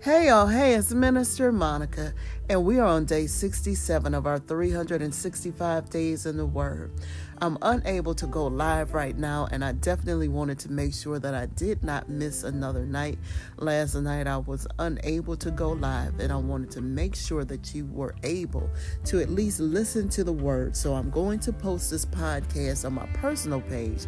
[0.00, 0.46] Hey, y'all.
[0.46, 2.14] Hey, it's Minister Monica,
[2.48, 6.92] and we are on day 67 of our 365 days in the Word.
[7.40, 11.34] I'm unable to go live right now, and I definitely wanted to make sure that
[11.34, 13.18] I did not miss another night.
[13.56, 17.74] Last night, I was unable to go live, and I wanted to make sure that
[17.74, 18.70] you were able
[19.06, 20.76] to at least listen to the Word.
[20.76, 24.06] So I'm going to post this podcast on my personal page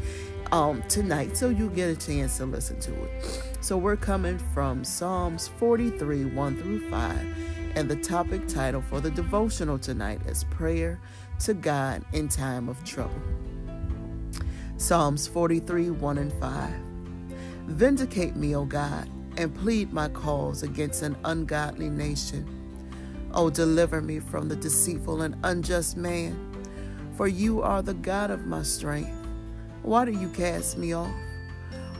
[0.52, 3.42] um, tonight so you get a chance to listen to it.
[3.60, 7.36] So we're coming from Psalms 43 1 through 5,
[7.76, 11.00] and the topic title for the devotional tonight is Prayer
[11.40, 13.20] to God in Time of Trouble.
[14.76, 16.70] Psalms 43 1 and 5.
[17.66, 22.56] Vindicate me, O God, and plead my cause against an ungodly nation.
[23.32, 26.34] O deliver me from the deceitful and unjust man,
[27.16, 29.19] for you are the God of my strength.
[29.82, 31.14] Why do you cast me off?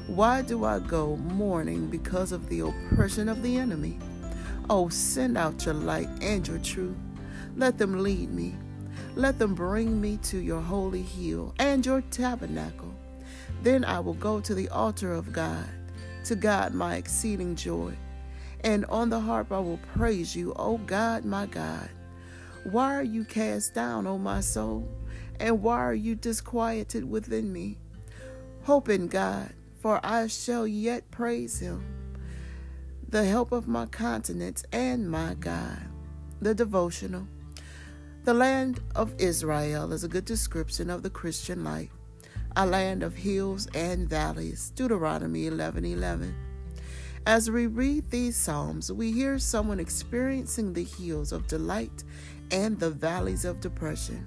[0.07, 3.99] Why do I go mourning because of the oppression of the enemy?
[4.68, 6.96] Oh, send out your light and your truth.
[7.57, 8.54] Let them lead me.
[9.16, 12.95] Let them bring me to your holy hill and your tabernacle.
[13.63, 15.66] Then I will go to the altar of God,
[16.24, 17.95] to God my exceeding joy.
[18.63, 21.88] And on the harp I will praise you, O God, my God.
[22.65, 24.87] Why are you cast down, O my soul?
[25.41, 27.79] And why are you disquieted within me?
[28.65, 31.83] Hope in God, for I shall yet praise him,
[33.09, 35.79] the help of my countenance and my God.
[36.41, 37.27] The devotional.
[38.25, 41.91] The land of Israel is a good description of the Christian life,
[42.55, 44.73] a land of hills and valleys.
[44.77, 46.35] Deuteronomy 11 11.
[47.27, 52.05] As we read these Psalms, we hear someone experiencing the hills of delight
[52.51, 54.27] and the valleys of depression.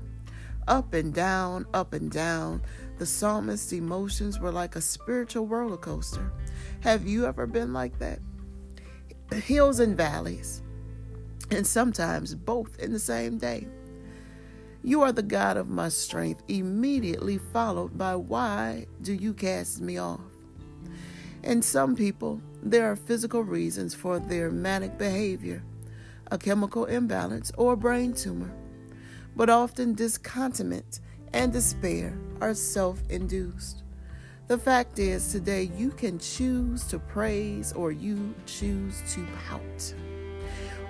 [0.67, 2.61] Up and down, up and down,
[3.03, 6.31] the psalmist's emotions were like a spiritual roller coaster.
[6.79, 8.19] Have you ever been like that?
[9.29, 10.61] Hills and valleys,
[11.51, 13.67] and sometimes both in the same day.
[14.83, 19.97] You are the God of my strength, immediately followed by why do you cast me
[19.97, 20.21] off?
[21.43, 25.61] In some people, there are physical reasons for their manic behavior,
[26.31, 28.53] a chemical imbalance, or a brain tumor
[29.35, 30.99] but often discontentment
[31.33, 33.83] and despair are self induced.
[34.47, 39.93] The fact is, today you can choose to praise or you choose to pout.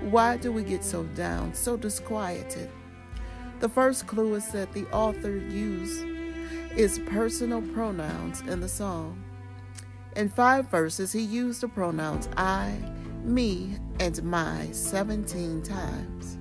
[0.02, 2.70] Why do we get so down, so disquieted?
[3.60, 6.06] The first clue is that the author used
[6.76, 9.24] is personal pronouns in the song.
[10.16, 12.78] In five verses, he used the pronouns I,
[13.24, 16.38] me, and my 17 times.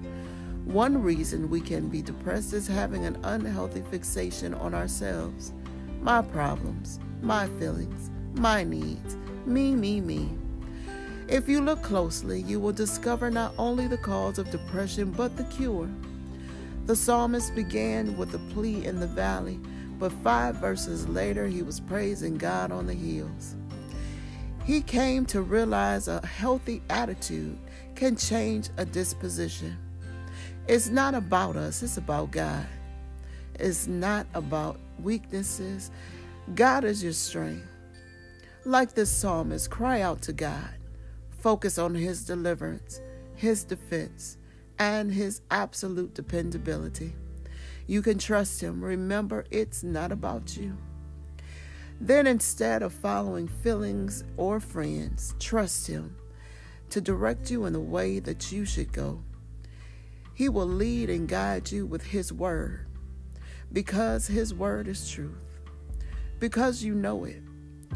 [0.65, 5.53] One reason we can be depressed is having an unhealthy fixation on ourselves,
[6.01, 10.31] my problems, my feelings, my needs, me, me, me.
[11.29, 15.45] If you look closely, you will discover not only the cause of depression, but the
[15.45, 15.89] cure.
[16.87, 19.59] The psalmist began with a plea in the valley,
[19.99, 23.57] but five verses later, he was praising God on the hills.
[24.65, 27.59] He came to realize a healthy attitude
[27.97, 29.77] can change a disposition.
[30.69, 32.67] It's not about us, it's about God.
[33.59, 35.91] It's not about weaknesses.
[36.55, 37.67] God is your strength.
[38.65, 40.71] Like this psalmist, cry out to God.
[41.31, 43.01] Focus on His deliverance,
[43.35, 44.39] His defense,
[44.79, 47.13] and His absolute dependability.
[47.89, 48.85] You can trust Him.
[48.85, 50.77] Remember, it's not about you.
[52.01, 56.15] Then, instead of following feelings or friends, trust Him
[56.91, 59.23] to direct you in the way that you should go.
[60.35, 62.87] He will lead and guide you with His word
[63.73, 65.61] because His word is truth.
[66.39, 67.43] Because you know it,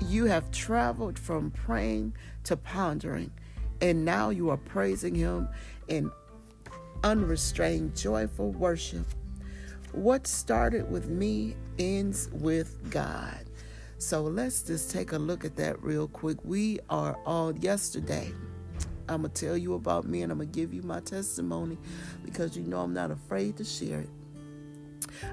[0.08, 2.14] you have traveled from praying
[2.44, 3.32] to pondering,
[3.80, 5.48] and now you are praising Him
[5.88, 6.10] in
[7.02, 9.06] unrestrained, joyful worship.
[9.92, 13.47] What started with me ends with God.
[13.98, 16.39] So let's just take a look at that real quick.
[16.44, 18.32] We are all yesterday.
[19.08, 21.78] I'm going to tell you about me and I'm going to give you my testimony
[22.24, 24.10] because you know I'm not afraid to share it.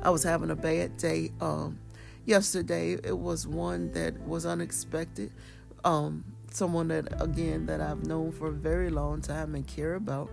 [0.02, 1.80] I was having a bad day um,
[2.26, 2.94] yesterday.
[2.94, 5.32] It was one that was unexpected.
[5.84, 10.30] Um, someone that, again, that I've known for a very long time and care about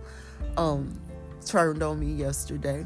[0.57, 0.99] um,
[1.45, 2.85] turned on me yesterday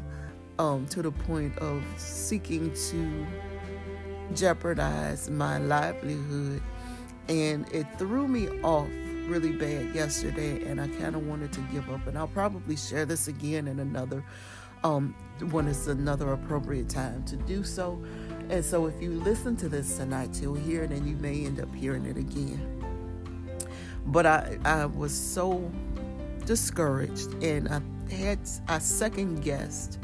[0.58, 3.26] um, to the point of seeking to
[4.34, 6.62] jeopardize my livelihood.
[7.28, 8.88] And it threw me off
[9.26, 12.06] really bad yesterday and I kind of wanted to give up.
[12.06, 14.24] And I'll probably share this again in another,
[14.84, 15.14] um,
[15.50, 18.02] when it's another appropriate time to do so.
[18.48, 21.60] And so if you listen to this tonight, you'll hear it and you may end
[21.60, 22.72] up hearing it again.
[24.06, 25.70] But I, I was so
[26.44, 27.80] discouraged and I
[28.12, 28.38] had
[28.68, 29.98] I second guessed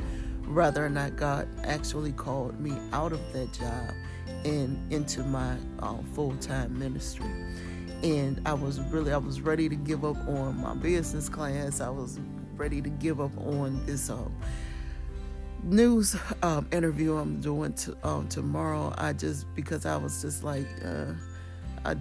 [0.49, 3.95] whether or not God actually called me out of that job
[4.45, 7.31] and into my um, full time ministry.
[8.03, 11.81] And I was really I was ready to give up on my business class.
[11.81, 12.19] I was
[12.57, 14.35] ready to give up on this um,
[15.63, 18.93] news um, interview I'm doing to, um, tomorrow.
[18.99, 21.13] I just because I was just like uh,
[21.85, 21.97] I,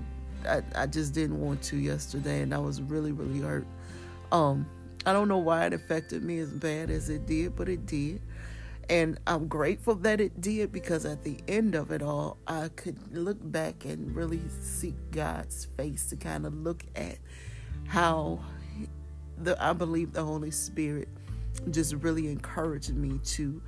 [0.48, 3.68] I I just didn't want to yesterday, and I was really really hurt.
[4.31, 4.65] Um,
[5.06, 8.21] I don't know why it affected me as bad as it did, but it did.
[8.89, 13.16] And I'm grateful that it did because at the end of it all, I could
[13.16, 17.18] look back and really seek God's face to kind of look at
[17.88, 18.39] how
[19.38, 21.07] the I believe the Holy Spirit
[21.69, 23.62] just really encouraged me to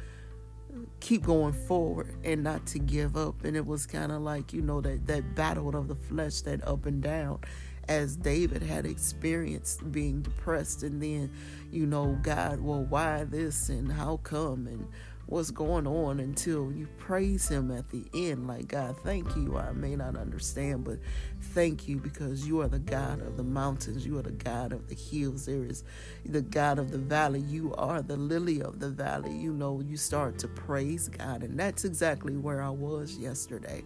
[0.99, 3.43] keep going forward and not to give up.
[3.43, 6.65] And it was kind of like, you know, that, that battle of the flesh, that
[6.67, 7.39] up and down,
[7.87, 10.83] as David had experienced being depressed.
[10.83, 11.31] And then,
[11.71, 14.67] you know, God, well, why this and how come?
[14.67, 14.87] And
[15.25, 18.47] what's going on until you praise him at the end?
[18.47, 19.57] Like god thank you.
[19.57, 20.99] I may not understand but
[21.39, 24.05] thank you because you are the god of the mountains.
[24.05, 25.45] You are the god of the hills.
[25.45, 25.83] There is
[26.25, 27.39] the god of the valley.
[27.39, 29.35] You are the lily of the valley.
[29.35, 31.43] You know you start to praise god.
[31.43, 33.83] And that's exactly where i was yesterday.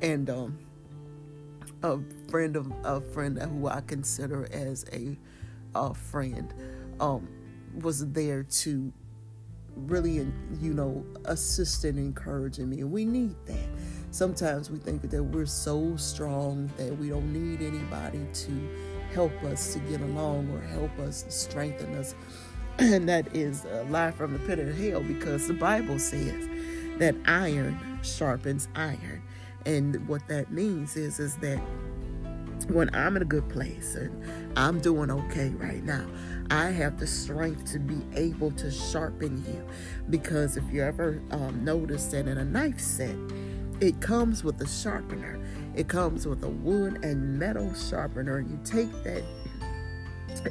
[0.00, 0.58] And um
[1.82, 1.98] a
[2.30, 5.16] friend of a friend who i consider as a,
[5.74, 6.54] a friend
[7.00, 7.28] um
[7.80, 8.92] was there to
[9.76, 10.26] really,
[10.60, 12.80] you know, assisting, encouraging me.
[12.80, 13.68] And we need that.
[14.10, 18.68] Sometimes we think that we're so strong that we don't need anybody to
[19.14, 22.14] help us to get along or help us strengthen us.
[22.78, 26.48] And that is a lie from the pit of hell because the Bible says
[26.98, 29.22] that iron sharpens iron.
[29.66, 31.60] And what that means is is that
[32.68, 34.22] when I'm in a good place and
[34.56, 36.06] I'm doing okay right now,
[36.50, 39.66] I have the strength to be able to sharpen you.
[40.10, 43.16] Because if you ever um, notice that in a knife set,
[43.80, 45.40] it comes with a sharpener,
[45.74, 48.40] it comes with a wood and metal sharpener.
[48.40, 49.22] You take that,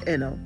[0.06, 0.44] you um,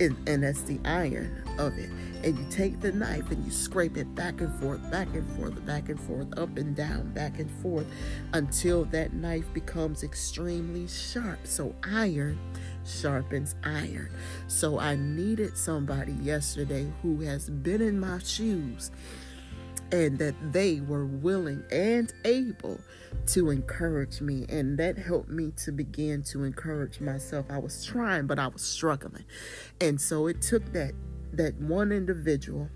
[0.00, 1.90] and, and that's the iron of it.
[2.24, 5.64] And you take the knife and you scrape it back and forth, back and forth,
[5.64, 7.86] back and forth, up and down, back and forth
[8.32, 11.46] until that knife becomes extremely sharp.
[11.46, 12.38] So, iron
[12.84, 14.10] sharpens iron.
[14.48, 18.90] So, I needed somebody yesterday who has been in my shoes
[19.92, 22.80] and that they were willing and able
[23.26, 24.46] to encourage me.
[24.48, 27.46] And that helped me to begin to encourage myself.
[27.50, 29.24] I was trying but i was struggling.
[29.80, 30.92] And so it took that
[31.32, 32.70] that one individual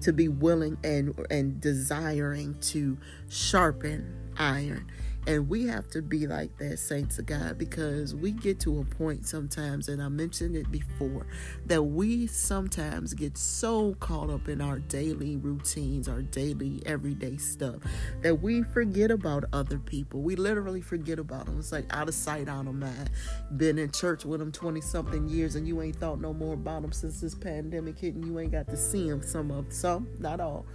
[0.00, 2.98] to be willing and and desiring to
[3.28, 4.90] sharpen iron
[5.26, 8.84] and we have to be like that, saints of God, because we get to a
[8.84, 11.26] point sometimes, and I mentioned it before,
[11.66, 17.76] that we sometimes get so caught up in our daily routines, our daily everyday stuff,
[18.22, 20.22] that we forget about other people.
[20.22, 21.58] We literally forget about them.
[21.58, 23.10] It's like out of sight, out of mind.
[23.56, 26.82] Been in church with them 20 something years, and you ain't thought no more about
[26.82, 29.22] them since this pandemic hit, and you ain't got to see them.
[29.22, 30.66] Some of some, not all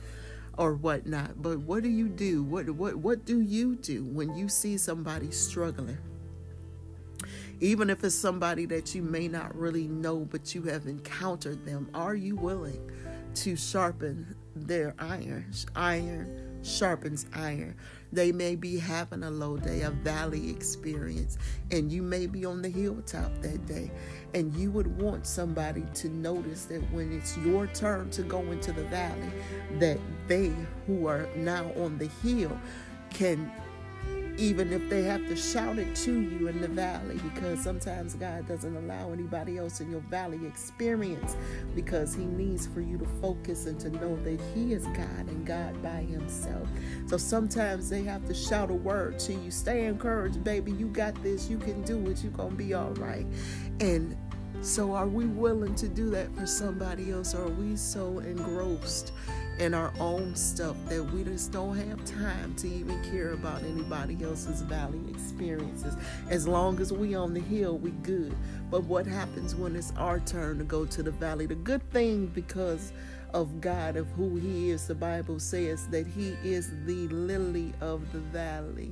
[0.58, 1.42] or whatnot.
[1.42, 2.44] But what do you do?
[2.44, 5.98] What what what do you do when you see somebody struggling?
[7.60, 11.90] Even if it's somebody that you may not really know, but you have encountered them,
[11.94, 12.92] are you willing
[13.34, 15.52] to sharpen their iron?
[15.76, 17.76] Iron sharpens iron.
[18.12, 21.38] They may be having a low day, a valley experience,
[21.72, 23.92] and you may be on the hilltop that day.
[24.34, 28.72] And you would want somebody to notice that when it's your turn to go into
[28.72, 29.32] the valley,
[29.80, 30.54] that they
[30.86, 32.58] who are now on the hill
[33.10, 33.52] can
[34.38, 38.48] even if they have to shout it to you in the valley because sometimes God
[38.48, 41.36] doesn't allow anybody else in your valley experience
[41.76, 45.46] because he needs for you to focus and to know that he is God and
[45.46, 46.68] God by himself.
[47.08, 49.50] So sometimes they have to shout a word to you.
[49.50, 50.72] Stay encouraged, baby.
[50.72, 51.50] You got this.
[51.50, 52.22] You can do it.
[52.24, 53.26] You're going to be all right.
[53.80, 54.16] And
[54.62, 59.14] so are we willing to do that for somebody else or are we so engrossed
[59.60, 64.18] in our own stuff that we just don't have time to even care about anybody
[64.24, 65.96] else's valley experiences.
[66.30, 68.36] As long as we on the hill, we good.
[68.70, 71.48] But what happens when it's our turn to go to the valley?
[71.48, 72.94] The good thing because
[73.34, 78.12] of God, of who He is, the Bible says that He is the lily of
[78.12, 78.92] the valley.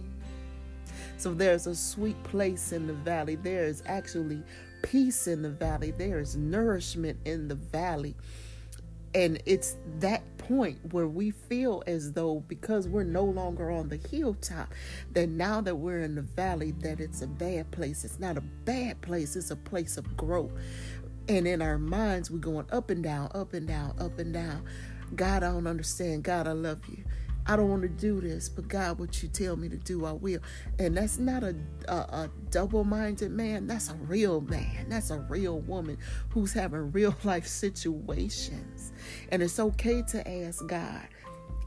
[1.18, 3.36] So there's a sweet place in the valley.
[3.36, 4.44] There is actually
[4.82, 5.92] peace in the valley.
[5.92, 8.16] There is nourishment in the valley.
[9.14, 13.96] And it's that point where we feel as though because we're no longer on the
[13.96, 14.74] hilltop,
[15.14, 18.04] that now that we're in the valley, that it's a bad place.
[18.04, 20.52] It's not a bad place, it's a place of growth.
[21.30, 24.64] And in our minds, we're going up and down, up and down, up and down.
[25.16, 26.24] God, I don't understand.
[26.24, 27.04] God, I love you.
[27.48, 30.14] I don't want to do this, but God, what you tell me to do, I
[30.14, 30.40] will.
[30.80, 31.56] And that's not a,
[31.88, 33.68] a, a double minded man.
[33.68, 34.88] That's a real man.
[34.90, 35.98] That's a real woman
[36.30, 38.94] who's having real life situations.
[39.30, 41.08] And it's okay to ask God.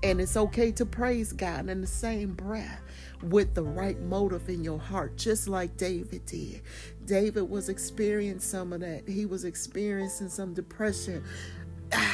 [0.02, 2.80] And it's okay to praise God in the same breath
[3.22, 6.62] with the right motive in your heart, just like David did.
[7.04, 9.08] David was experiencing some of that.
[9.08, 11.24] He was experiencing some depression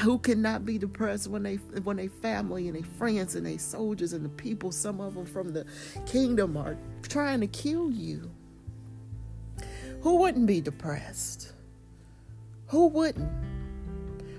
[0.03, 4.13] who cannot be depressed when they when they family and they friends and they soldiers
[4.13, 5.65] and the people some of them from the
[6.07, 8.31] kingdom are trying to kill you.
[10.03, 11.53] Who wouldn't be depressed?
[12.69, 13.31] Who wouldn't?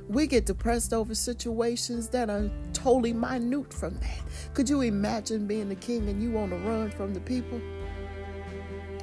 [0.08, 4.22] We get depressed over situations that are totally minute from that.
[4.54, 7.60] Could you imagine being the king and you on the run from the people?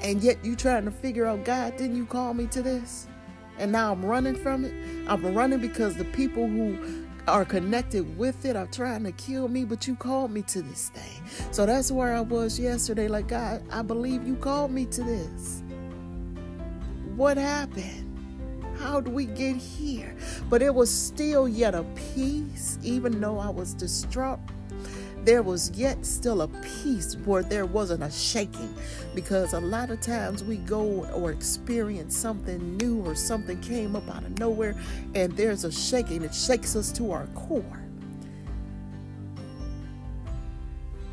[0.03, 3.07] And yet you trying to figure out god didn't you call me to this
[3.59, 4.75] and now I'm running from it.
[5.09, 9.65] I'm running because the people who are connected with it are trying to kill me,
[9.65, 11.23] but you called me to this thing.
[11.53, 13.09] So that's where I was yesterday.
[13.09, 15.63] Like, God, I believe you called me to this.
[17.15, 18.09] What happened?
[18.79, 20.17] How do we get here?
[20.51, 24.41] But it was still yet a peace, even though I was distraught
[25.25, 28.75] there was yet still a peace where there wasn't a shaking
[29.15, 34.09] because a lot of times we go or experience something new or something came up
[34.09, 34.75] out of nowhere
[35.15, 36.23] and there's a shaking.
[36.23, 37.81] It shakes us to our core.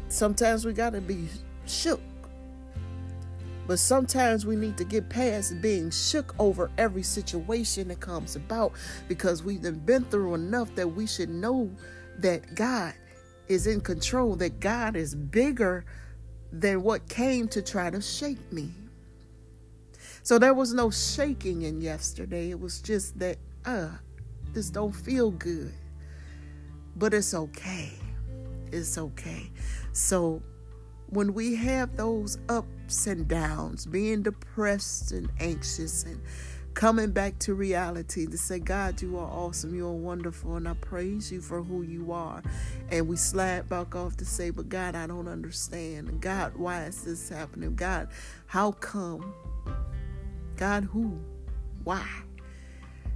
[0.07, 1.27] Sometimes we got to be
[1.67, 2.01] shook
[3.69, 8.71] but sometimes we need to get past being shook over every situation that comes about
[9.07, 11.69] because we've been through enough that we should know
[12.17, 12.95] that God
[13.49, 15.83] is in control, that God is bigger
[16.51, 18.71] than what came to try to shake me.
[20.23, 22.51] So there was no shaking in yesterday.
[22.51, 23.89] It was just that, uh,
[24.53, 25.73] this don't feel good.
[26.95, 27.93] But it's okay.
[28.71, 29.51] It's okay.
[29.93, 30.41] So
[31.07, 36.21] when we have those ups and downs, being depressed and anxious and
[36.75, 40.75] coming back to reality to say, God, you are awesome, you are wonderful, and I
[40.75, 42.43] praise you for who you are.
[42.91, 46.21] And we slide back off to say, But God, I don't understand.
[46.21, 47.75] God, why is this happening?
[47.75, 48.09] God,
[48.47, 49.33] how come?
[50.57, 51.19] God, who?
[51.83, 52.07] Why?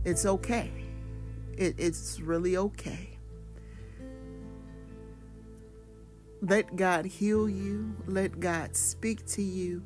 [0.05, 0.71] It's okay.
[1.57, 3.17] It, it's really okay.
[6.41, 7.95] Let God heal you.
[8.05, 9.81] Let God speak to you.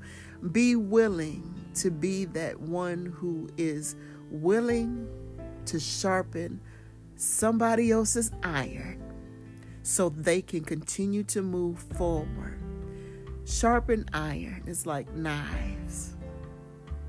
[0.51, 3.96] Be willing to be that one who is
[4.32, 5.08] willing
[5.65, 6.60] to sharpen
[7.15, 9.07] somebody else's iron
[9.88, 12.60] so they can continue to move forward.
[13.46, 16.13] Sharpened iron is like knives,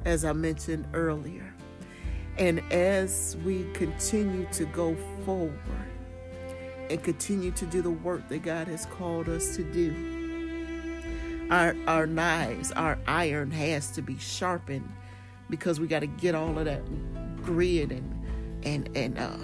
[0.04, 1.52] as I mentioned earlier.
[2.36, 4.94] And as we continue to go
[5.24, 5.90] forward
[6.88, 12.06] and continue to do the work that God has called us to do, our our
[12.06, 14.88] knives, our iron has to be sharpened
[15.50, 16.84] because we got to get all of that
[17.42, 18.24] grit and
[18.62, 19.36] and and uh,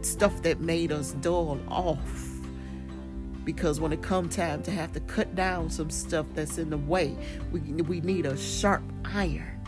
[0.00, 2.27] stuff that made us dull off.
[3.48, 6.76] Because when it come time to have to cut down some stuff that's in the
[6.76, 7.16] way,
[7.50, 9.58] we we need a sharp iron.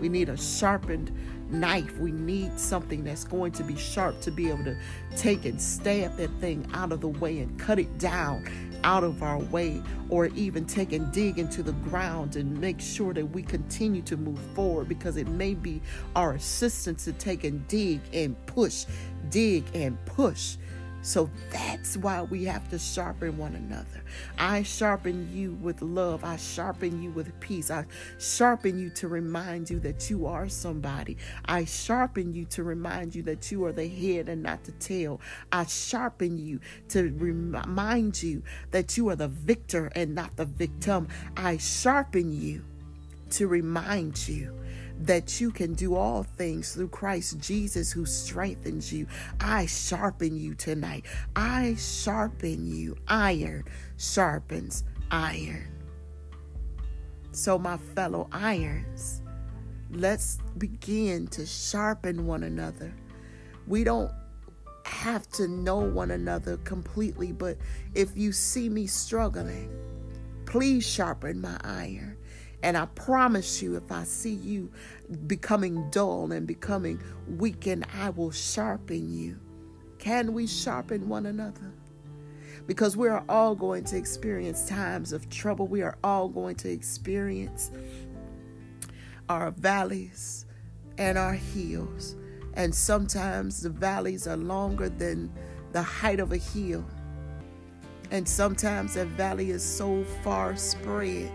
[0.00, 1.12] We need a sharpened
[1.48, 1.96] knife.
[1.98, 4.76] We need something that's going to be sharp to be able to
[5.16, 8.50] take and stab that thing out of the way and cut it down
[8.82, 13.14] out of our way or even take and dig into the ground and make sure
[13.14, 15.80] that we continue to move forward because it may be
[16.16, 18.86] our assistance to take and dig and push,
[19.28, 20.56] dig and push
[21.02, 24.02] so that's why we have to sharpen one another.
[24.38, 26.24] I sharpen you with love.
[26.24, 27.70] I sharpen you with peace.
[27.70, 27.86] I
[28.18, 31.16] sharpen you to remind you that you are somebody.
[31.46, 35.20] I sharpen you to remind you that you are the head and not the tail.
[35.50, 41.08] I sharpen you to remind you that you are the victor and not the victim.
[41.36, 42.64] I sharpen you
[43.30, 44.54] to remind you
[45.00, 49.06] that you can do all things through Christ Jesus who strengthens you.
[49.40, 51.06] I sharpen you tonight.
[51.34, 52.96] I sharpen you.
[53.08, 53.64] Iron
[53.96, 55.68] sharpens iron.
[57.32, 59.22] So, my fellow irons,
[59.90, 62.92] let's begin to sharpen one another.
[63.66, 64.10] We don't
[64.84, 67.56] have to know one another completely, but
[67.94, 69.70] if you see me struggling,
[70.44, 72.16] please sharpen my iron.
[72.62, 74.70] And I promise you, if I see you
[75.26, 79.40] becoming dull and becoming weak, and I will sharpen you
[80.00, 81.74] Can we sharpen one another?
[82.66, 85.66] Because we are all going to experience times of trouble.
[85.66, 87.70] We are all going to experience
[89.28, 90.46] our valleys
[90.98, 92.16] and our hills.
[92.54, 95.30] And sometimes the valleys are longer than
[95.72, 96.84] the height of a hill.
[98.10, 101.30] And sometimes that valley is so far spread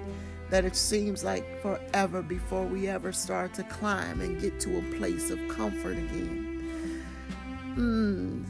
[0.50, 4.98] that it seems like forever before we ever start to climb and get to a
[4.98, 7.04] place of comfort again.
[7.76, 8.46] Mm.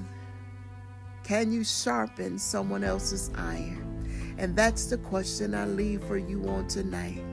[1.23, 4.35] Can you sharpen someone else's iron?
[4.37, 7.23] And that's the question I leave for you on tonight.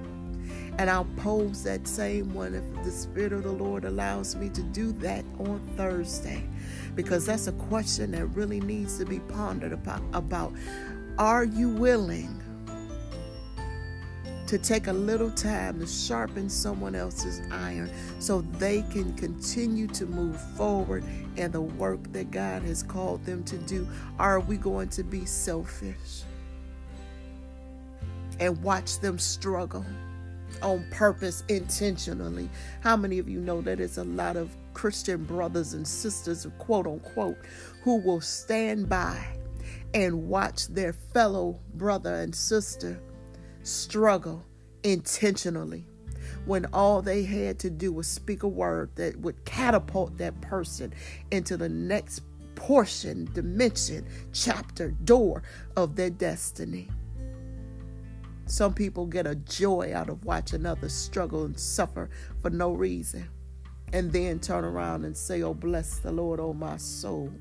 [0.78, 4.62] And I'll pose that same one if the Spirit of the Lord allows me to
[4.62, 6.48] do that on Thursday.
[6.94, 10.02] Because that's a question that really needs to be pondered about.
[10.14, 10.54] about.
[11.18, 12.42] Are you willing
[14.52, 20.04] to take a little time to sharpen someone else's iron so they can continue to
[20.04, 21.02] move forward
[21.38, 23.88] in the work that God has called them to do?
[24.18, 26.24] Are we going to be selfish
[28.40, 29.86] and watch them struggle
[30.60, 32.50] on purpose intentionally?
[32.82, 36.86] How many of you know that it's a lot of Christian brothers and sisters, quote
[36.86, 37.38] unquote,
[37.82, 39.18] who will stand by
[39.94, 43.00] and watch their fellow brother and sister?
[43.62, 44.44] Struggle
[44.82, 45.86] intentionally
[46.44, 50.92] when all they had to do was speak a word that would catapult that person
[51.30, 52.22] into the next
[52.54, 55.42] portion, dimension, chapter, door
[55.76, 56.88] of their destiny.
[58.46, 63.28] Some people get a joy out of watching others struggle and suffer for no reason,
[63.92, 67.32] and then turn around and say, Oh, bless the Lord, oh my soul,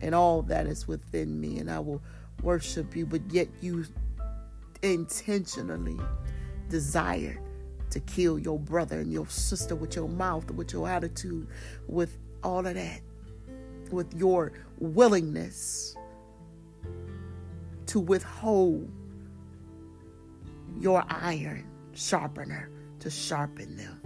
[0.00, 2.02] and all that is within me, and I will
[2.42, 3.84] worship you, but yet you
[4.82, 5.98] intentionally
[6.68, 7.40] desired
[7.90, 11.46] to kill your brother and your sister with your mouth, with your attitude,
[11.86, 13.00] with all of that,
[13.90, 15.96] with your willingness
[17.86, 18.90] to withhold
[20.78, 22.70] your iron sharpener
[23.00, 24.00] to sharpen them.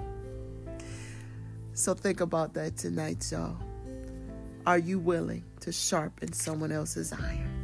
[1.74, 3.56] So think about that tonight, y'all.
[4.66, 7.61] Are you willing to sharpen someone else's iron?